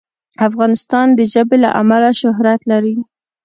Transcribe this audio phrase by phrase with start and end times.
[0.47, 2.95] افغانستان د ژبې له امله شهرت لري.